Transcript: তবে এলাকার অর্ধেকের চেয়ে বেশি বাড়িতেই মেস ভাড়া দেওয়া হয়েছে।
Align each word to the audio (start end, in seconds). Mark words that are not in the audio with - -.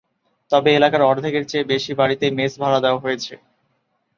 তবে 0.51 0.69
এলাকার 0.73 1.01
অর্ধেকের 1.03 1.43
চেয়ে 1.47 1.69
বেশি 1.71 1.91
বাড়িতেই 1.99 2.35
মেস 2.37 2.53
ভাড়া 2.61 2.79
দেওয়া 2.81 3.03
হয়েছে। 3.03 3.33